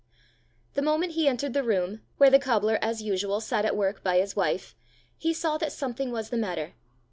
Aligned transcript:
The 0.73 0.81
moment 0.81 1.11
he 1.11 1.27
entered 1.27 1.53
the 1.53 1.61
room, 1.61 2.01
where 2.17 2.31
the 2.31 2.39
cobbler 2.39 2.79
as 2.81 3.03
usual 3.03 3.39
sat 3.39 3.65
at 3.65 3.77
work 3.77 4.03
by 4.03 4.17
his 4.17 4.35
wife, 4.35 4.75
he 5.15 5.31
saw 5.31 5.59
that 5.59 5.71
something 5.71 6.09
was 6.11 6.31
the 6.31 6.37
matter. 6.37 6.73